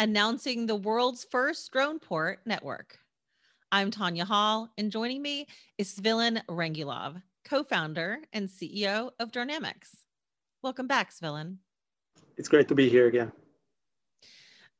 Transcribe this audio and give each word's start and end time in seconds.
announcing 0.00 0.64
the 0.64 0.74
world's 0.74 1.26
first 1.30 1.70
drone 1.72 1.98
port 1.98 2.40
network. 2.46 2.98
I'm 3.70 3.90
Tanya 3.90 4.24
Hall, 4.24 4.70
and 4.78 4.90
joining 4.90 5.20
me 5.20 5.46
is 5.76 5.94
Svilen 5.94 6.40
Rangelov, 6.48 7.22
co 7.44 7.62
founder 7.62 8.20
and 8.32 8.48
CEO 8.48 9.10
of 9.20 9.30
Dronamics. 9.30 9.90
Welcome 10.62 10.86
back, 10.86 11.12
Svilen. 11.12 11.58
It's 12.38 12.48
great 12.48 12.66
to 12.68 12.74
be 12.74 12.88
here 12.88 13.08
again. 13.08 13.30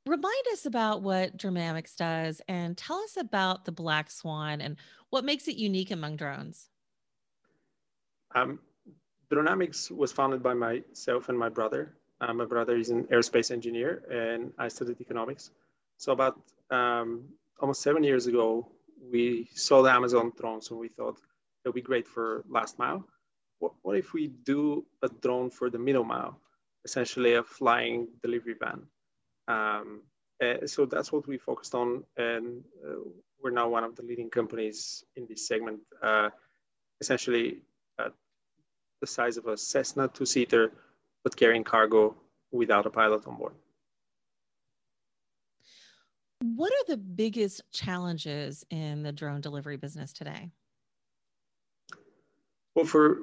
Remind 0.06 0.46
us 0.54 0.64
about 0.64 1.02
what 1.02 1.36
Dronamics 1.36 1.96
does 1.96 2.40
and 2.48 2.74
tell 2.74 2.96
us 3.00 3.18
about 3.18 3.66
the 3.66 3.72
Black 3.72 4.10
Swan 4.10 4.62
and 4.62 4.76
what 5.10 5.26
makes 5.26 5.48
it 5.48 5.56
unique 5.56 5.90
among 5.90 6.16
drones. 6.16 6.70
Um, 8.34 8.58
Dronamics 9.30 9.90
was 9.90 10.12
founded 10.12 10.42
by 10.42 10.54
myself 10.54 11.28
and 11.28 11.38
my 11.38 11.50
brother. 11.50 11.94
Uh, 12.20 12.34
my 12.34 12.44
brother 12.44 12.76
is 12.76 12.90
an 12.90 13.04
aerospace 13.04 13.50
engineer 13.50 14.02
and 14.10 14.52
I 14.58 14.68
studied 14.68 15.00
economics. 15.00 15.50
So 15.96 16.12
about 16.12 16.38
um, 16.70 17.24
almost 17.60 17.82
seven 17.82 18.04
years 18.04 18.26
ago, 18.26 18.68
we 19.10 19.48
saw 19.54 19.82
the 19.82 19.90
Amazon 19.90 20.32
drones 20.38 20.70
and 20.70 20.78
we 20.78 20.88
thought 20.88 21.18
it 21.64 21.68
would 21.68 21.74
be 21.74 21.82
great 21.82 22.06
for 22.06 22.44
last 22.48 22.78
mile. 22.78 23.06
What, 23.58 23.72
what 23.82 23.96
if 23.96 24.12
we 24.12 24.28
do 24.28 24.84
a 25.02 25.08
drone 25.08 25.50
for 25.50 25.70
the 25.70 25.78
middle 25.78 26.04
mile, 26.04 26.38
essentially 26.84 27.34
a 27.34 27.42
flying 27.42 28.08
delivery 28.22 28.54
van? 28.58 28.82
Um, 29.48 30.02
so 30.66 30.86
that's 30.86 31.12
what 31.12 31.26
we 31.26 31.36
focused 31.36 31.74
on, 31.74 32.02
and 32.16 32.62
uh, 32.82 33.00
we're 33.42 33.50
now 33.50 33.68
one 33.68 33.84
of 33.84 33.94
the 33.94 34.02
leading 34.02 34.30
companies 34.30 35.04
in 35.16 35.26
this 35.28 35.46
segment. 35.46 35.80
Uh, 36.02 36.30
essentially, 37.00 37.58
uh, 37.98 38.08
the 39.02 39.06
size 39.06 39.36
of 39.36 39.46
a 39.46 39.56
Cessna 39.56 40.08
two-seater, 40.08 40.72
but 41.24 41.36
carrying 41.36 41.64
cargo 41.64 42.14
without 42.52 42.86
a 42.86 42.90
pilot 42.90 43.26
on 43.26 43.36
board. 43.36 43.52
What 46.42 46.72
are 46.72 46.84
the 46.88 46.96
biggest 46.96 47.62
challenges 47.70 48.64
in 48.70 49.02
the 49.02 49.12
drone 49.12 49.40
delivery 49.40 49.76
business 49.76 50.12
today? 50.12 50.50
Well, 52.74 52.86
for 52.86 53.22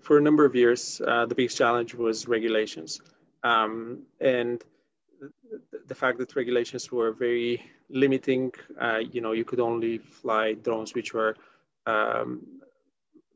for 0.00 0.16
a 0.18 0.20
number 0.20 0.44
of 0.44 0.54
years, 0.54 1.00
uh, 1.06 1.26
the 1.26 1.34
biggest 1.34 1.56
challenge 1.56 1.94
was 1.94 2.26
regulations, 2.26 3.00
um, 3.44 4.02
and 4.20 4.64
the, 5.20 5.30
the, 5.86 5.94
fact 5.94 6.18
that 6.18 6.34
regulations 6.34 6.90
were 6.90 7.12
very 7.12 7.62
limiting. 7.90 8.52
Uh, 8.80 8.98
you 8.98 9.20
know, 9.20 9.32
you 9.32 9.44
could 9.44 9.60
only 9.60 9.98
fly 9.98 10.54
drones 10.54 10.94
which 10.94 11.12
were 11.12 11.36
um, 11.86 12.40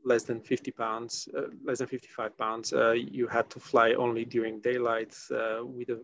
less 0.04 0.24
than 0.24 0.40
50 0.40 0.70
pounds, 0.72 1.28
uh, 1.36 1.48
less 1.64 1.78
than 1.78 1.86
55 1.86 2.36
pounds. 2.36 2.72
Uh, 2.72 2.92
you 2.92 3.26
had 3.26 3.50
to 3.50 3.60
fly 3.60 3.92
only 3.92 4.24
during 4.24 4.60
daylight 4.60 5.16
uh, 5.30 5.64
with 5.64 5.90
a 5.90 6.00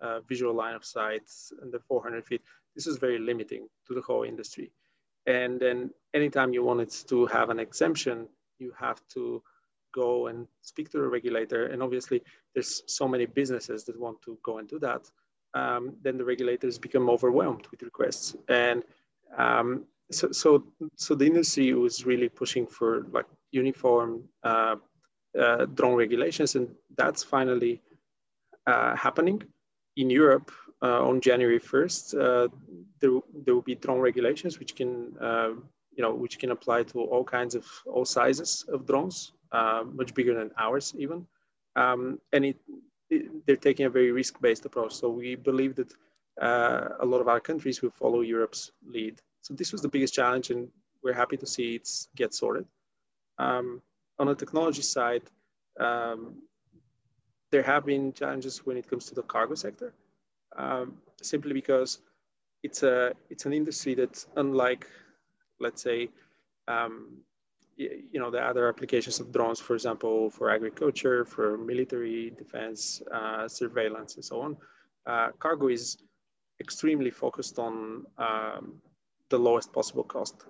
uh, 0.00 0.20
visual 0.28 0.54
line 0.54 0.74
of 0.74 0.84
sight 0.84 1.28
under 1.62 1.78
400 1.78 2.24
feet. 2.24 2.42
This 2.74 2.86
is 2.86 2.98
very 2.98 3.18
limiting 3.18 3.68
to 3.86 3.94
the 3.94 4.00
whole 4.00 4.22
industry. 4.22 4.72
And 5.26 5.60
then 5.60 5.90
anytime 6.14 6.52
you 6.52 6.62
wanted 6.64 6.90
to 7.08 7.26
have 7.26 7.50
an 7.50 7.58
exemption, 7.58 8.28
you 8.58 8.72
have 8.78 9.00
to 9.14 9.42
go 9.92 10.28
and 10.28 10.46
speak 10.62 10.90
to 10.90 10.98
the 10.98 11.08
regulator. 11.08 11.66
And 11.66 11.82
obviously 11.82 12.22
there's 12.54 12.82
so 12.86 13.08
many 13.08 13.26
businesses 13.26 13.84
that 13.84 13.98
want 13.98 14.22
to 14.22 14.38
go 14.42 14.58
and 14.58 14.68
do 14.68 14.78
that. 14.80 15.10
Um, 15.54 15.96
then 16.02 16.18
the 16.18 16.24
regulators 16.24 16.78
become 16.78 17.08
overwhelmed 17.10 17.66
with 17.70 17.82
requests. 17.82 18.36
And 18.48 18.84
um, 19.36 19.84
so, 20.10 20.32
so, 20.32 20.64
so 20.96 21.14
the 21.14 21.26
industry 21.26 21.72
was 21.74 22.06
really 22.06 22.28
pushing 22.28 22.66
for 22.66 23.06
like 23.12 23.26
uniform 23.50 24.24
uh, 24.42 24.76
uh, 25.38 25.66
drone 25.66 25.94
regulations. 25.94 26.54
And 26.54 26.68
that's 26.96 27.22
finally 27.22 27.82
uh, 28.66 28.96
happening 28.96 29.42
in 29.96 30.10
Europe, 30.10 30.50
uh, 30.80 31.04
on 31.06 31.20
January 31.20 31.58
1st, 31.58 32.14
uh, 32.14 32.48
there, 33.00 33.10
there 33.44 33.54
will 33.54 33.62
be 33.62 33.74
drone 33.74 34.00
regulations 34.00 34.58
which 34.58 34.76
can, 34.76 35.12
uh, 35.20 35.50
you 35.92 36.02
know, 36.02 36.14
which 36.14 36.38
can 36.38 36.52
apply 36.52 36.84
to 36.84 37.00
all 37.00 37.24
kinds 37.24 37.54
of, 37.54 37.66
all 37.86 38.04
sizes 38.04 38.64
of 38.72 38.86
drones, 38.86 39.32
much 39.92 40.14
bigger 40.14 40.34
than 40.34 40.50
ours 40.56 40.94
even. 40.96 41.26
Um, 41.74 42.20
and 42.32 42.44
it, 42.44 42.56
it, 43.10 43.46
they're 43.46 43.56
taking 43.56 43.86
a 43.86 43.90
very 43.90 44.12
risk-based 44.12 44.64
approach. 44.66 44.94
So 44.94 45.08
we 45.10 45.34
believe 45.34 45.74
that 45.76 45.92
a 46.40 47.04
lot 47.04 47.20
of 47.20 47.28
our 47.28 47.40
countries 47.40 47.82
will 47.82 47.90
follow 47.90 48.20
Europe's 48.20 48.70
lead. 48.86 49.20
So 49.42 49.54
this 49.54 49.72
was 49.72 49.82
the 49.82 49.88
biggest 49.88 50.14
challenge 50.14 50.50
and 50.50 50.68
we're 51.02 51.14
happy 51.14 51.36
to 51.36 51.46
see 51.46 51.76
it 51.76 51.88
get 52.16 52.34
sorted. 52.34 52.66
Um, 53.38 53.82
on 54.18 54.26
the 54.26 54.34
technology 54.34 54.82
side, 54.82 55.22
um, 55.78 56.42
there 57.50 57.62
have 57.62 57.86
been 57.86 58.12
challenges 58.12 58.66
when 58.66 58.76
it 58.76 58.88
comes 58.88 59.06
to 59.06 59.14
the 59.14 59.22
cargo 59.22 59.54
sector, 59.54 59.94
um, 60.56 60.98
simply 61.22 61.52
because 61.52 62.00
it's 62.62 62.82
a 62.82 63.12
it's 63.30 63.46
an 63.46 63.52
industry 63.52 63.94
that, 63.94 64.24
unlike, 64.36 64.86
let's 65.60 65.82
say, 65.82 66.10
um, 66.66 67.18
you 67.76 68.18
know, 68.20 68.30
the 68.30 68.40
other 68.40 68.68
applications 68.68 69.20
of 69.20 69.32
drones, 69.32 69.60
for 69.60 69.74
example, 69.74 70.30
for 70.30 70.50
agriculture, 70.50 71.24
for 71.24 71.56
military 71.56 72.30
defense, 72.30 73.00
uh, 73.12 73.46
surveillance, 73.46 74.16
and 74.16 74.24
so 74.24 74.40
on, 74.40 74.56
uh, 75.06 75.28
cargo 75.38 75.68
is 75.68 75.98
extremely 76.60 77.10
focused 77.10 77.58
on 77.60 78.04
um, 78.18 78.74
the 79.30 79.38
lowest 79.38 79.72
possible 79.72 80.04
cost. 80.04 80.44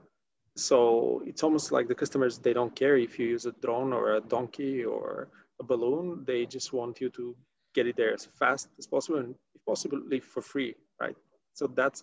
So 0.56 1.22
it's 1.26 1.42
almost 1.42 1.70
like 1.70 1.88
the 1.88 1.94
customers, 1.94 2.38
they 2.38 2.52
don't 2.52 2.74
care 2.74 2.96
if 2.96 3.18
you 3.18 3.26
use 3.26 3.46
a 3.46 3.52
drone 3.52 3.92
or 3.92 4.16
a 4.16 4.20
donkey 4.20 4.84
or 4.84 5.28
a 5.60 5.64
balloon. 5.64 6.24
They 6.26 6.46
just 6.46 6.72
want 6.72 7.00
you 7.00 7.10
to 7.10 7.36
get 7.74 7.86
it 7.86 7.96
there 7.96 8.12
as 8.12 8.26
fast 8.38 8.68
as 8.78 8.86
possible 8.86 9.18
and 9.20 9.34
if 9.54 9.64
possibly 9.64 10.20
for 10.20 10.42
free, 10.42 10.74
right? 11.00 11.16
So 11.54 11.66
that's 11.66 12.02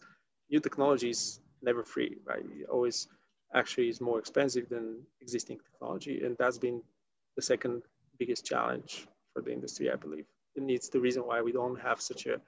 new 0.50 0.60
technology 0.60 1.10
is 1.10 1.40
never 1.62 1.84
free, 1.84 2.18
right? 2.26 2.46
It 2.46 2.70
always 2.70 3.08
actually 3.54 3.90
is 3.90 4.00
more 4.00 4.20
expensive 4.20 4.70
than 4.70 5.02
existing 5.22 5.60
technology. 5.60 6.24
And 6.24 6.36
that's 6.38 6.58
been 6.58 6.82
the 7.36 7.42
second 7.42 7.82
biggest 8.20 8.46
challenge 8.46 9.08
for 9.34 9.42
the 9.42 9.52
industry, 9.52 9.92
I 9.92 9.96
believe. 9.96 10.26
And 10.56 10.70
it's 10.70 10.90
the 10.90 11.00
reason 11.00 11.24
why 11.24 11.42
we 11.42 11.52
don't 11.52 11.80
have 11.82 12.00
such 12.00 12.26
a 12.26 12.40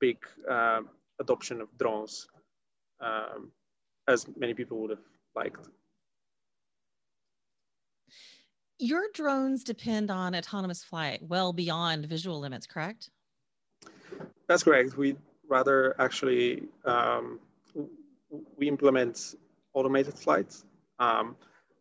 big 0.00 0.16
uh, 0.50 0.80
adoption 1.20 1.60
of 1.60 1.68
drones 1.78 2.26
um, 3.00 3.50
as 4.08 4.26
many 4.36 4.54
people 4.54 4.78
would 4.78 4.90
have 4.90 4.98
liked 5.34 5.68
your 8.82 9.04
drones 9.14 9.62
depend 9.62 10.10
on 10.10 10.34
autonomous 10.34 10.82
flight 10.82 11.22
well 11.22 11.52
beyond 11.52 12.06
visual 12.06 12.40
limits, 12.40 12.66
correct? 12.66 13.10
That's 14.48 14.64
correct. 14.64 14.96
We 14.96 15.16
rather 15.48 15.94
actually 16.00 16.64
um, 16.84 17.38
we 18.56 18.68
implement 18.68 19.36
automated 19.72 20.18
flights. 20.18 20.64
Um, 20.98 21.36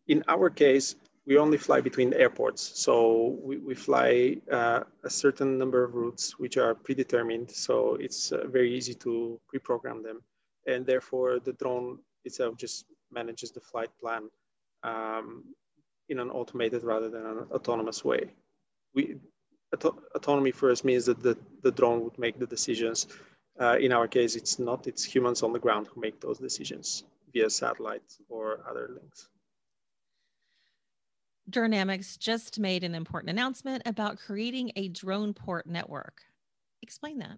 in 0.08 0.24
our 0.28 0.52
case, 0.52 0.96
we 1.26 1.38
only 1.38 1.58
fly 1.58 1.82
between 1.82 2.14
airports. 2.14 2.62
So 2.76 3.38
we, 3.44 3.58
we 3.58 3.74
fly 3.74 4.38
uh, 4.52 4.82
a 5.04 5.10
certain 5.10 5.58
number 5.58 5.84
of 5.84 5.96
routes 5.96 6.38
which 6.38 6.58
are 6.58 6.76
predetermined. 6.76 7.50
So 7.50 7.96
it's 7.96 8.32
uh, 8.32 8.46
very 8.48 8.76
easy 8.76 8.94
to 9.06 9.40
pre-program 9.48 10.04
them. 10.04 10.22
And 10.68 10.86
therefore 10.86 11.40
the 11.40 11.54
drone 11.54 11.98
itself 12.26 12.58
just 12.58 12.86
manages 13.12 13.52
the 13.52 13.62
flight 13.62 13.90
plan. 14.00 14.30
Um, 14.84 15.44
in 16.12 16.20
an 16.20 16.30
automated 16.30 16.84
rather 16.84 17.10
than 17.10 17.26
an 17.26 17.38
autonomous 17.52 18.04
way. 18.04 18.34
We, 18.94 19.16
auto 19.74 19.98
autonomy 20.14 20.52
for 20.52 20.70
us 20.70 20.84
means 20.84 21.06
that 21.06 21.24
the, 21.24 21.38
the 21.64 21.72
drone 21.72 22.04
would 22.04 22.20
make 22.20 22.38
the 22.38 22.46
decisions. 22.46 23.08
Uh, 23.60 23.78
in 23.80 23.92
our 23.94 24.08
case, 24.08 24.36
it's 24.36 24.60
not, 24.60 24.88
it's 24.88 25.04
humans 25.04 25.42
on 25.42 25.54
the 25.54 25.60
ground 25.60 25.88
who 25.88 26.02
make 26.02 26.20
those 26.20 26.38
decisions 26.38 27.06
via 27.34 27.50
satellite 27.50 28.18
or 28.30 28.60
other 28.70 28.90
links. 28.94 29.30
Dronamics 31.50 32.20
just 32.20 32.60
made 32.60 32.84
an 32.84 32.94
important 32.94 33.30
announcement 33.30 33.82
about 33.86 34.18
creating 34.20 34.72
a 34.76 34.90
drone 34.90 35.34
port 35.34 35.66
network. 35.66 36.22
Explain 36.82 37.20
that. 37.20 37.38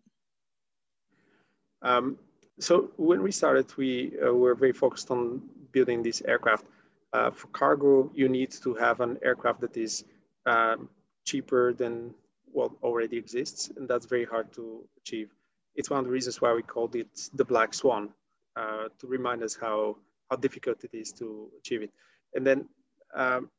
Um, 1.82 2.18
so 2.60 2.92
when 2.98 3.22
we 3.24 3.32
started, 3.32 3.76
we 3.78 4.14
uh, 4.26 4.34
were 4.34 4.56
very 4.56 4.74
focused 4.74 5.12
on 5.12 5.42
building 5.72 6.04
this 6.04 6.22
aircraft 6.26 6.66
uh, 7.14 7.30
for 7.30 7.48
cargo, 7.48 8.12
you 8.16 8.28
need 8.28 8.52
to 8.52 8.74
have 8.74 9.00
an 9.00 9.18
aircraft 9.24 9.62
that 9.62 9.78
is 9.78 10.04
um, 10.46 10.90
cheaper 11.26 11.72
than 11.74 12.14
what 12.52 12.72
already 12.82 13.18
exists, 13.18 13.72
and 13.78 13.88
that's 13.88 14.08
very 14.08 14.26
hard 14.26 14.52
to 14.54 14.84
achieve. 14.98 15.30
It's 15.76 15.90
one 15.90 16.00
of 16.00 16.06
the 16.06 16.12
reasons 16.12 16.42
why 16.42 16.54
we 16.54 16.64
called 16.64 16.96
it 16.96 17.30
the 17.36 17.46
black 17.46 17.74
swan, 17.74 18.10
uh, 18.56 18.90
to 19.00 19.08
remind 19.08 19.44
us 19.44 19.56
how, 19.60 19.98
how 20.30 20.38
difficult 20.38 20.84
it 20.84 20.94
is 20.94 21.12
to 21.14 21.50
achieve 21.60 21.84
it. 21.84 21.92
And 22.34 22.46
then, 22.46 22.68
um, 23.16 23.50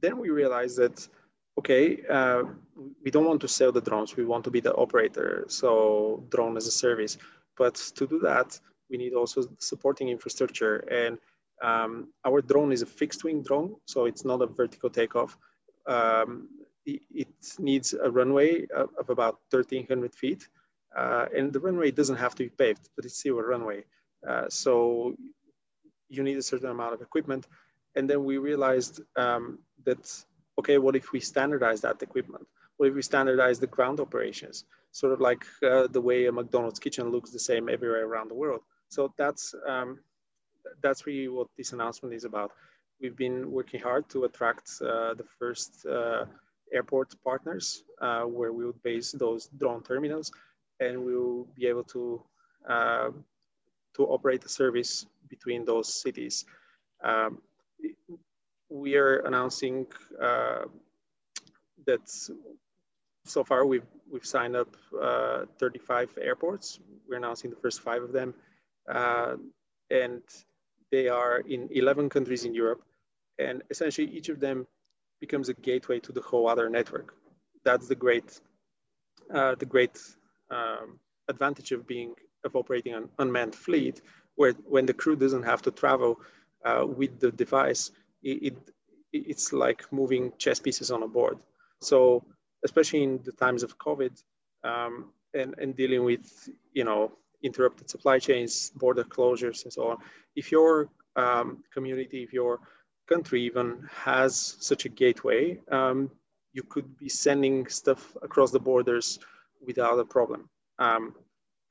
then 0.00 0.18
we 0.18 0.30
realized 0.30 0.78
that, 0.78 1.06
okay, 1.60 2.00
uh, 2.08 2.42
we 3.04 3.10
don't 3.10 3.26
want 3.26 3.40
to 3.42 3.48
sell 3.48 3.72
the 3.72 3.80
drones, 3.88 4.16
we 4.16 4.24
want 4.24 4.44
to 4.44 4.50
be 4.50 4.60
the 4.60 4.74
operator, 4.74 5.44
so 5.48 6.24
drone 6.30 6.56
as 6.56 6.66
a 6.66 6.70
service. 6.84 7.18
But 7.56 7.74
to 7.96 8.06
do 8.06 8.18
that, 8.20 8.58
we 8.90 8.96
need 8.96 9.12
also 9.12 9.40
supporting 9.58 10.08
infrastructure. 10.08 10.76
And 11.02 11.18
um, 11.62 12.08
our 12.24 12.40
drone 12.40 12.72
is 12.72 12.82
a 12.82 12.86
fixed 13.00 13.24
wing 13.24 13.42
drone, 13.42 13.76
so 13.84 14.06
it's 14.06 14.24
not 14.24 14.40
a 14.42 14.46
vertical 14.46 14.90
takeoff. 14.90 15.36
Um, 15.86 16.48
it, 16.86 17.28
needs 17.58 17.94
a 17.94 18.10
runway 18.10 18.66
of, 18.80 18.88
of, 18.98 19.10
about 19.10 19.34
1300 19.50 20.14
feet. 20.14 20.48
Uh, 20.96 21.26
and 21.36 21.52
the 21.52 21.60
runway 21.60 21.90
doesn't 21.90 22.16
have 22.16 22.34
to 22.36 22.44
be 22.44 22.48
paved, 22.48 22.88
but 22.96 23.04
it's 23.04 23.18
still 23.18 23.38
a 23.38 23.46
runway. 23.52 23.84
Uh, 24.26 24.46
so 24.48 25.14
you 26.08 26.22
need 26.22 26.38
a 26.38 26.42
certain 26.42 26.70
amount 26.70 26.94
of 26.94 27.00
equipment. 27.02 27.46
And 27.96 28.08
then 28.08 28.24
we 28.24 28.38
realized 28.38 29.02
um, 29.16 29.58
that, 29.84 30.02
okay, 30.58 30.78
what 30.78 30.96
if 30.96 31.12
we 31.12 31.20
standardize 31.20 31.80
that 31.82 32.02
equipment? 32.02 32.46
What 32.76 32.88
if 32.88 32.94
we 32.94 33.02
standardize 33.02 33.58
the 33.58 33.66
ground 33.66 34.00
operations? 34.00 34.64
Sort 34.92 35.12
of 35.12 35.20
like 35.20 35.44
uh, 35.62 35.86
the 35.86 36.00
way 36.00 36.26
a 36.26 36.32
McDonald's 36.32 36.80
kitchen 36.80 37.10
looks 37.10 37.30
the 37.30 37.38
same 37.38 37.68
everywhere 37.68 38.06
around 38.06 38.28
the 38.28 38.34
world. 38.34 38.60
So 38.88 39.12
that's, 39.16 39.54
um, 39.68 40.00
that's 40.82 41.06
really 41.06 41.28
what 41.28 41.48
this 41.56 41.72
announcement 41.72 42.14
is 42.14 42.24
about. 42.24 42.52
We've 43.00 43.16
been 43.16 43.50
working 43.50 43.80
hard 43.80 44.08
to 44.10 44.24
attract 44.24 44.70
uh, 44.82 45.14
the 45.14 45.24
first 45.38 45.86
uh, 45.86 46.24
airport 46.72 47.14
partners 47.24 47.84
uh, 48.00 48.22
where 48.22 48.52
we 48.52 48.64
would 48.66 48.82
base 48.82 49.12
those 49.12 49.48
drone 49.58 49.82
terminals 49.82 50.30
and 50.80 51.04
we 51.04 51.16
will 51.16 51.46
be 51.56 51.66
able 51.66 51.84
to 51.84 52.22
uh, 52.68 53.10
to 53.94 54.06
operate 54.06 54.40
the 54.40 54.48
service 54.48 55.06
between 55.28 55.64
those 55.64 56.02
cities. 56.02 56.44
Um, 57.02 57.38
we 58.70 58.96
are 58.96 59.18
announcing 59.18 59.86
uh, 60.20 60.62
that 61.86 62.00
so 63.26 63.44
far 63.44 63.66
we've 63.66 63.86
we've 64.10 64.24
signed 64.24 64.56
up 64.56 64.76
uh, 65.00 65.44
35 65.58 66.18
airports. 66.20 66.80
We're 67.08 67.16
announcing 67.16 67.50
the 67.50 67.56
first 67.56 67.80
five 67.80 68.02
of 68.02 68.12
them, 68.12 68.34
uh, 68.88 69.36
and 69.90 70.22
they 70.90 71.08
are 71.08 71.38
in 71.40 71.68
11 71.70 72.08
countries 72.08 72.44
in 72.44 72.54
Europe. 72.54 72.82
And 73.38 73.62
essentially, 73.70 74.08
each 74.08 74.28
of 74.28 74.40
them 74.40 74.66
becomes 75.20 75.48
a 75.48 75.54
gateway 75.54 76.00
to 76.00 76.12
the 76.12 76.20
whole 76.20 76.48
other 76.48 76.68
network. 76.68 77.14
That's 77.64 77.88
the 77.88 77.94
great 77.94 78.40
uh, 79.32 79.54
the 79.56 79.66
great 79.66 79.98
um, 80.50 80.98
advantage 81.28 81.72
of 81.72 81.86
being 81.86 82.14
of 82.44 82.56
operating 82.56 82.94
an 82.94 83.08
unmanned 83.18 83.54
fleet, 83.54 84.00
where 84.36 84.52
when 84.68 84.86
the 84.86 84.94
crew 84.94 85.16
doesn't 85.16 85.42
have 85.42 85.62
to 85.62 85.70
travel 85.70 86.20
uh, 86.64 86.86
with 86.86 87.20
the 87.20 87.30
device, 87.30 87.90
it, 88.22 88.52
it, 88.52 88.56
it's 89.12 89.52
like 89.52 89.84
moving 89.92 90.32
chess 90.38 90.58
pieces 90.58 90.90
on 90.90 91.02
a 91.02 91.08
board. 91.08 91.38
So 91.80 92.24
especially 92.64 93.02
in 93.02 93.20
the 93.24 93.32
times 93.32 93.62
of 93.62 93.78
COVID 93.78 94.22
um, 94.64 95.12
and, 95.34 95.54
and 95.58 95.76
dealing 95.76 96.04
with 96.04 96.48
you 96.72 96.84
know 96.84 97.12
interrupted 97.42 97.88
supply 97.88 98.18
chains, 98.18 98.70
border 98.76 99.04
closures, 99.04 99.64
and 99.64 99.72
so 99.72 99.88
on. 99.88 99.96
If 100.36 100.52
your 100.52 100.90
um, 101.16 101.64
community, 101.72 102.22
if 102.22 102.32
your 102.32 102.60
country 103.08 103.42
even 103.42 103.88
has 103.90 104.56
such 104.60 104.84
a 104.84 104.88
gateway, 104.88 105.58
um, 105.70 106.10
you 106.52 106.62
could 106.62 106.96
be 106.96 107.08
sending 107.08 107.66
stuff 107.66 108.16
across 108.22 108.50
the 108.50 108.60
borders 108.60 109.18
without 109.66 109.98
a 109.98 110.04
problem. 110.04 110.48
Um, 110.78 111.14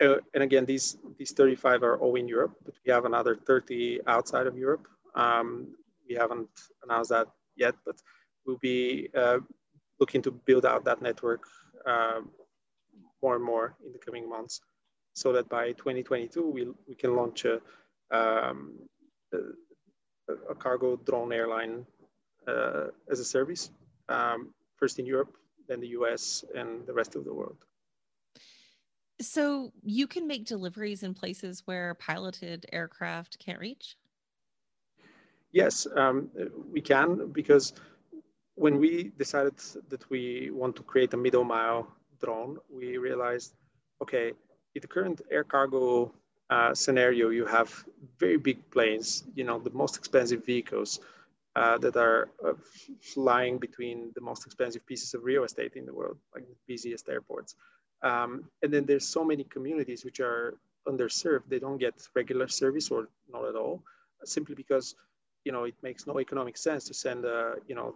uh, 0.01 0.15
and 0.33 0.43
again, 0.43 0.65
these, 0.65 0.97
these 1.17 1.31
35 1.31 1.83
are 1.83 1.97
all 1.97 2.15
in 2.15 2.27
Europe, 2.27 2.55
but 2.65 2.73
we 2.85 2.91
have 2.91 3.05
another 3.05 3.35
30 3.35 4.01
outside 4.07 4.47
of 4.47 4.57
Europe. 4.57 4.87
Um, 5.15 5.75
we 6.09 6.15
haven't 6.15 6.49
announced 6.83 7.11
that 7.11 7.27
yet, 7.55 7.75
but 7.85 7.95
we'll 8.45 8.57
be 8.57 9.09
uh, 9.15 9.37
looking 9.99 10.21
to 10.23 10.31
build 10.31 10.65
out 10.65 10.83
that 10.85 11.01
network 11.01 11.43
uh, 11.85 12.21
more 13.21 13.35
and 13.35 13.43
more 13.43 13.75
in 13.85 13.93
the 13.93 13.99
coming 13.99 14.27
months 14.27 14.61
so 15.13 15.31
that 15.33 15.47
by 15.49 15.71
2022, 15.73 16.49
we, 16.49 16.67
we 16.87 16.95
can 16.95 17.15
launch 17.15 17.45
a, 17.45 17.61
um, 18.11 18.73
a, 19.33 20.33
a, 20.49 20.55
cargo 20.55 20.95
drone 20.95 21.33
airline 21.33 21.85
uh, 22.47 22.85
as 23.11 23.19
a 23.19 23.25
service, 23.25 23.69
um, 24.07 24.53
first 24.77 24.97
in 24.97 25.05
Europe, 25.05 25.35
then 25.67 25.79
the 25.81 25.89
US, 25.89 26.45
and 26.55 26.87
the 26.87 26.93
rest 26.93 27.15
of 27.15 27.25
the 27.25 27.33
world. 27.33 27.57
So 29.21 29.73
you 29.83 30.07
can 30.07 30.25
make 30.25 30.45
deliveries 30.45 31.03
in 31.03 31.13
places 31.13 31.63
where 31.65 31.93
piloted 31.95 32.65
aircraft 32.71 33.37
can't 33.39 33.59
reach? 33.59 33.97
Yes, 35.51 35.87
um, 35.95 36.29
we 36.71 36.81
can 36.81 37.31
because 37.31 37.73
when 38.55 38.77
we 38.77 39.11
decided 39.17 39.57
that 39.89 40.07
we 40.09 40.51
want 40.51 40.75
to 40.75 40.83
create 40.83 41.13
a 41.13 41.17
middle 41.17 41.43
mile 41.43 41.87
drone, 42.21 42.57
we 42.69 42.97
realized, 42.97 43.53
okay, 44.01 44.33
in 44.75 44.81
the 44.81 44.87
current 44.87 45.21
air 45.31 45.43
cargo 45.43 46.11
uh, 46.49 46.73
scenario, 46.75 47.29
you 47.29 47.45
have 47.45 47.69
very 48.19 48.37
big 48.37 48.57
planes, 48.69 49.23
you 49.33 49.43
know, 49.43 49.59
the 49.59 49.71
most 49.71 49.97
expensive 49.97 50.45
vehicles 50.45 50.99
uh, 51.55 51.77
that 51.79 51.95
are 51.95 52.29
uh, 52.45 52.53
flying 53.01 53.57
between 53.57 54.11
the 54.15 54.21
most 54.21 54.45
expensive 54.45 54.85
pieces 54.85 55.13
of 55.13 55.23
real 55.23 55.43
estate 55.43 55.73
in 55.75 55.85
the 55.85 55.93
world, 55.93 56.17
like 56.35 56.45
the 56.47 56.55
busiest 56.67 57.09
airports. 57.09 57.55
Um, 58.03 58.45
and 58.61 58.71
then 58.73 58.85
there's 58.85 59.07
so 59.07 59.23
many 59.23 59.43
communities 59.45 60.05
which 60.05 60.19
are 60.19 60.57
underserved. 60.87 61.43
They 61.47 61.59
don't 61.59 61.77
get 61.77 61.95
regular 62.15 62.47
service 62.47 62.91
or 62.91 63.09
not 63.31 63.45
at 63.45 63.55
all, 63.55 63.83
simply 64.25 64.55
because 64.55 64.95
you 65.45 65.51
know 65.51 65.63
it 65.63 65.75
makes 65.81 66.05
no 66.07 66.19
economic 66.19 66.57
sense 66.57 66.85
to 66.85 66.93
send 66.93 67.25
a 67.25 67.55
you 67.67 67.75
know 67.75 67.95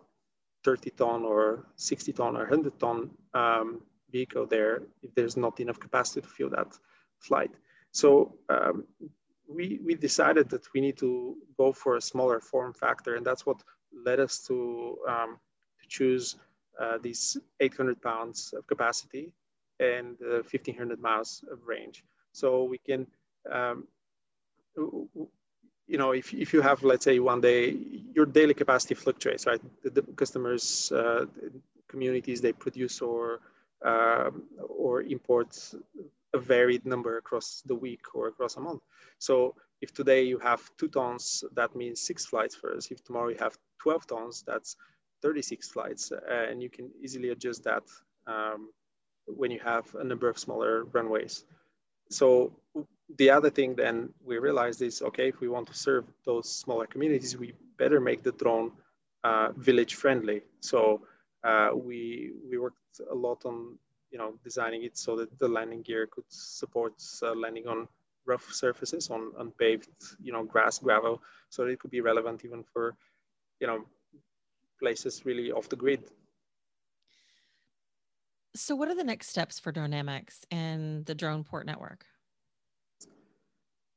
30 0.63 0.91
ton 0.91 1.23
or 1.23 1.65
60 1.75 2.13
ton 2.13 2.35
or 2.35 2.41
100 2.41 2.79
ton 2.79 3.09
um, 3.33 3.81
vehicle 4.11 4.45
there 4.45 4.83
if 5.01 5.13
there's 5.15 5.35
not 5.35 5.59
enough 5.59 5.79
capacity 5.79 6.21
to 6.21 6.27
fill 6.27 6.49
that 6.49 6.77
flight. 7.19 7.51
So 7.91 8.35
um, 8.49 8.85
we, 9.47 9.79
we 9.83 9.95
decided 9.95 10.49
that 10.49 10.71
we 10.73 10.81
need 10.81 10.97
to 10.97 11.35
go 11.57 11.71
for 11.71 11.97
a 11.97 12.01
smaller 12.01 12.39
form 12.39 12.73
factor, 12.73 13.15
and 13.15 13.25
that's 13.25 13.45
what 13.45 13.61
led 14.05 14.19
us 14.19 14.39
to, 14.47 14.97
um, 15.07 15.37
to 15.81 15.87
choose 15.87 16.35
uh, 16.79 16.97
these 17.01 17.37
800 17.59 18.01
pounds 18.01 18.53
of 18.57 18.65
capacity 18.67 19.33
and 19.79 20.17
uh, 20.21 20.41
1500 20.49 20.99
miles 20.99 21.43
of 21.51 21.59
range. 21.65 22.03
So 22.31 22.63
we 22.63 22.79
can, 22.79 23.05
um, 23.51 23.87
you 25.93 25.99
know, 25.99 26.11
if, 26.11 26.33
if 26.33 26.53
you 26.53 26.61
have, 26.61 26.81
let's 26.81 27.05
say 27.05 27.19
one 27.19 27.39
day, 27.39 27.77
your 28.15 28.25
daily 28.25 28.55
capacity 28.55 28.95
fluctuates, 28.95 29.45
right? 29.45 29.61
The, 29.83 29.91
the 29.91 30.01
customers, 30.01 30.91
uh, 30.91 31.25
communities, 31.87 32.41
they 32.41 32.51
produce 32.51 32.99
or, 32.99 33.41
um, 33.85 34.41
or 34.67 35.03
import 35.03 35.55
a 36.33 36.39
varied 36.39 36.83
number 36.87 37.17
across 37.19 37.61
the 37.67 37.75
week 37.75 38.15
or 38.15 38.27
across 38.27 38.57
a 38.57 38.59
month. 38.59 38.81
So 39.19 39.53
if 39.81 39.93
today 39.93 40.23
you 40.23 40.39
have 40.39 40.61
two 40.79 40.87
tons, 40.87 41.43
that 41.53 41.75
means 41.75 42.01
six 42.01 42.25
flights 42.25 42.55
for 42.55 42.75
us. 42.75 42.89
If 42.89 43.03
tomorrow 43.03 43.29
you 43.29 43.37
have 43.37 43.55
12 43.77 44.07
tons, 44.07 44.43
that's 44.47 44.75
36 45.21 45.69
flights. 45.69 46.11
Uh, 46.11 46.47
and 46.49 46.63
you 46.63 46.71
can 46.71 46.89
easily 47.03 47.29
adjust 47.29 47.63
that 47.65 47.83
um, 48.25 48.71
when 49.27 49.51
you 49.51 49.59
have 49.59 49.93
a 49.93 50.03
number 50.03 50.27
of 50.27 50.39
smaller 50.39 50.85
runways. 50.85 51.45
So 52.09 52.51
the 53.17 53.29
other 53.29 53.49
thing 53.49 53.75
then 53.75 54.09
we 54.23 54.37
realized 54.37 54.81
is, 54.81 55.01
okay, 55.01 55.29
if 55.29 55.39
we 55.39 55.47
want 55.47 55.67
to 55.67 55.73
serve 55.73 56.05
those 56.25 56.49
smaller 56.49 56.87
communities, 56.87 57.37
we 57.37 57.53
better 57.77 57.99
make 57.99 58.23
the 58.23 58.31
drone 58.31 58.71
uh, 59.23 59.49
village 59.55 59.95
friendly. 59.95 60.41
So 60.61 61.01
uh, 61.43 61.71
we, 61.73 62.33
we 62.49 62.57
worked 62.57 62.77
a 63.11 63.15
lot 63.15 63.45
on, 63.45 63.77
you 64.11 64.17
know, 64.17 64.33
designing 64.43 64.83
it 64.83 64.97
so 64.97 65.15
that 65.17 65.37
the 65.39 65.47
landing 65.47 65.81
gear 65.81 66.07
could 66.07 66.25
support 66.27 66.93
uh, 67.21 67.33
landing 67.33 67.67
on 67.67 67.87
rough 68.25 68.51
surfaces, 68.51 69.09
on 69.09 69.31
unpaved, 69.39 69.89
you 70.21 70.31
know, 70.31 70.43
grass, 70.43 70.79
gravel, 70.79 71.21
so 71.49 71.65
it 71.65 71.79
could 71.79 71.91
be 71.91 72.01
relevant 72.01 72.45
even 72.45 72.63
for, 72.63 72.95
you 73.59 73.67
know, 73.67 73.83
places 74.79 75.25
really 75.25 75.51
off 75.51 75.69
the 75.69 75.75
grid. 75.75 76.03
So, 78.55 78.75
what 78.75 78.87
are 78.87 78.95
the 78.95 79.03
next 79.03 79.29
steps 79.29 79.59
for 79.59 79.71
Dronamics 79.73 80.45
and 80.51 81.05
the 81.05 81.15
drone 81.15 81.43
port 81.43 81.65
network? 81.65 82.05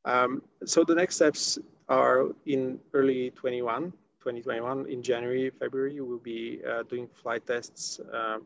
Um, 0.07 0.43
so, 0.65 0.85
the 0.85 0.95
next 0.95 1.17
steps 1.17 1.59
are 1.89 2.29
in 2.47 2.79
early 2.95 3.31
21, 3.31 3.91
2021, 4.21 4.87
in 4.87 5.03
January, 5.03 5.51
February, 5.51 6.01
we'll 6.01 6.19
be 6.19 6.61
uh, 6.69 6.85
doing 6.85 7.09
flight 7.09 7.47
tests. 7.47 8.01
Uh, 8.13 8.39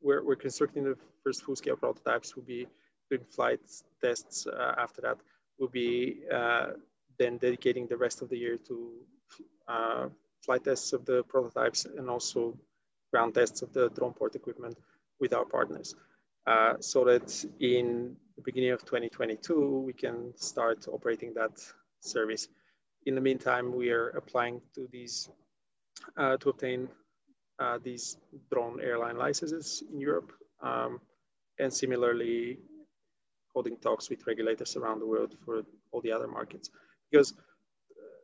we're, 0.00 0.24
we're 0.24 0.36
constructing 0.36 0.84
the 0.84 0.96
first 1.24 1.42
full 1.42 1.56
scale 1.56 1.76
prototypes. 1.76 2.36
We'll 2.36 2.44
be 2.44 2.66
doing 3.10 3.24
flight 3.28 3.60
tests 4.00 4.46
uh, 4.46 4.74
after 4.78 5.02
that. 5.02 5.18
We'll 5.58 5.68
be 5.68 6.20
uh, 6.32 6.68
then 7.18 7.36
dedicating 7.36 7.86
the 7.86 7.96
rest 7.96 8.22
of 8.22 8.28
the 8.28 8.38
year 8.38 8.56
to 8.68 8.90
uh, 9.68 10.08
flight 10.44 10.64
tests 10.64 10.92
of 10.92 11.04
the 11.04 11.22
prototypes 11.24 11.84
and 11.84 12.08
also 12.08 12.56
ground 13.12 13.34
tests 13.34 13.62
of 13.62 13.72
the 13.72 13.90
drone 13.90 14.12
port 14.12 14.34
equipment 14.34 14.78
with 15.20 15.34
our 15.34 15.44
partners. 15.44 15.94
Uh, 16.46 16.74
so 16.80 17.04
that 17.04 17.44
in 17.60 18.16
the 18.40 18.52
beginning 18.52 18.70
of 18.70 18.80
2022, 18.84 19.80
we 19.80 19.92
can 19.92 20.32
start 20.36 20.86
operating 20.88 21.34
that 21.34 21.52
service. 22.00 22.48
In 23.04 23.14
the 23.14 23.20
meantime, 23.20 23.74
we 23.74 23.90
are 23.90 24.08
applying 24.10 24.62
to 24.74 24.88
these, 24.90 25.28
uh, 26.16 26.38
to 26.38 26.48
obtain 26.48 26.88
uh, 27.58 27.78
these 27.82 28.16
drone 28.50 28.80
airline 28.80 29.18
licenses 29.18 29.82
in 29.92 30.00
Europe, 30.00 30.32
um, 30.62 31.00
and 31.58 31.70
similarly 31.72 32.58
holding 33.52 33.76
talks 33.76 34.08
with 34.08 34.26
regulators 34.26 34.74
around 34.76 35.00
the 35.00 35.06
world 35.06 35.36
for 35.44 35.62
all 35.92 36.00
the 36.00 36.12
other 36.12 36.28
markets. 36.28 36.70
Because 37.10 37.32
uh, 37.32 38.20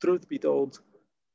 truth 0.00 0.28
be 0.28 0.38
told, 0.38 0.78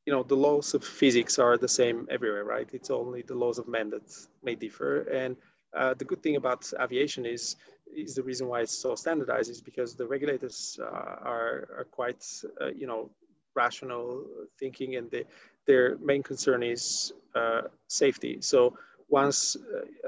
you 0.05 0.13
know, 0.13 0.23
the 0.23 0.35
laws 0.35 0.73
of 0.73 0.83
physics 0.83 1.39
are 1.39 1.57
the 1.57 1.67
same 1.67 2.07
everywhere, 2.09 2.45
right? 2.45 2.69
It's 2.71 2.89
only 2.89 3.21
the 3.23 3.35
laws 3.35 3.57
of 3.59 3.67
man 3.67 3.89
that 3.89 4.09
may 4.43 4.55
differ. 4.55 5.01
And 5.09 5.35
uh, 5.75 5.93
the 5.95 6.05
good 6.05 6.21
thing 6.23 6.35
about 6.37 6.71
aviation 6.79 7.25
is 7.25 7.57
is 7.95 8.15
the 8.15 8.23
reason 8.23 8.47
why 8.47 8.61
it's 8.61 8.77
so 8.77 8.95
standardized 8.95 9.49
is 9.49 9.61
because 9.61 9.95
the 9.95 10.05
regulators 10.05 10.79
uh, 10.81 10.85
are 10.85 11.67
are 11.77 11.87
quite 11.91 12.23
uh, 12.61 12.67
you 12.67 12.87
know 12.87 13.09
rational 13.55 14.25
thinking 14.59 14.95
and 14.95 15.11
they, 15.11 15.23
their 15.67 15.97
main 15.99 16.23
concern 16.23 16.63
is 16.63 17.13
uh, 17.35 17.61
safety. 17.87 18.39
So 18.41 18.77
once 19.09 19.55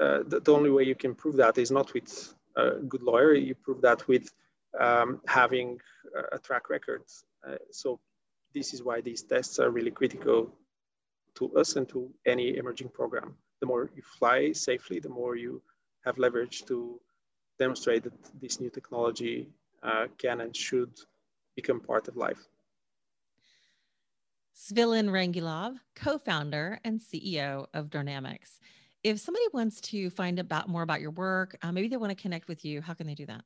uh, 0.00 0.22
the, 0.26 0.40
the, 0.40 0.52
only 0.52 0.70
way 0.70 0.82
you 0.82 0.96
can 0.96 1.14
prove 1.14 1.36
that 1.36 1.56
is 1.56 1.70
not 1.70 1.94
with 1.94 2.34
a 2.56 2.70
good 2.88 3.02
lawyer, 3.02 3.34
you 3.34 3.54
prove 3.54 3.80
that 3.82 4.06
with 4.08 4.32
um, 4.80 5.20
having 5.28 5.78
a 6.32 6.38
track 6.38 6.68
record. 6.70 7.02
so 7.70 8.00
this 8.52 8.74
is 8.74 8.82
why 8.82 9.00
these 9.00 9.22
tests 9.22 9.58
are 9.58 9.70
really 9.70 9.92
critical 9.92 10.50
to 11.36 11.54
us 11.56 11.76
and 11.76 11.88
to 11.90 12.10
any 12.26 12.56
emerging 12.56 12.88
program. 12.88 13.36
The 13.60 13.66
more 13.66 13.90
you 13.94 14.02
fly 14.18 14.52
safely, 14.52 14.98
the 14.98 15.08
more 15.08 15.36
you 15.36 15.62
have 16.04 16.18
leverage 16.18 16.64
to 16.66 17.00
demonstrate 17.58 18.04
that 18.04 18.12
this 18.40 18.60
new 18.60 18.70
technology 18.70 19.48
uh, 19.82 20.06
can 20.18 20.40
and 20.40 20.56
should 20.56 20.92
become 21.54 21.80
part 21.80 22.08
of 22.08 22.16
life. 22.16 22.48
Svilen 24.54 25.10
Rangelov, 25.10 25.76
co-founder 25.94 26.80
and 26.84 27.00
CEO 27.00 27.66
of 27.74 27.90
Dronamics. 27.90 28.58
If 29.04 29.20
somebody 29.20 29.44
wants 29.52 29.80
to 29.82 30.10
find 30.10 30.44
out 30.50 30.68
more 30.68 30.82
about 30.82 31.00
your 31.00 31.12
work, 31.12 31.56
uh, 31.62 31.70
maybe 31.70 31.86
they 31.88 31.96
want 31.96 32.10
to 32.10 32.20
connect 32.20 32.48
with 32.48 32.64
you, 32.64 32.80
how 32.80 32.94
can 32.94 33.06
they 33.06 33.14
do 33.14 33.26
that? 33.26 33.44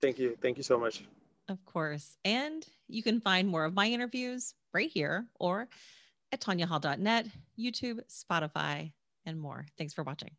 Thank 0.00 0.18
you. 0.18 0.36
Thank 0.40 0.56
you 0.56 0.62
so 0.62 0.78
much. 0.78 1.04
Of 1.48 1.64
course. 1.64 2.16
And 2.24 2.66
you 2.88 3.02
can 3.02 3.20
find 3.20 3.48
more 3.48 3.64
of 3.64 3.74
my 3.74 3.86
interviews 3.86 4.54
right 4.72 4.90
here 4.90 5.26
or 5.38 5.68
at 6.32 6.40
tanyahall.net, 6.40 7.26
YouTube, 7.58 8.00
Spotify, 8.10 8.92
and 9.26 9.38
more. 9.38 9.66
Thanks 9.78 9.92
for 9.92 10.02
watching. 10.02 10.30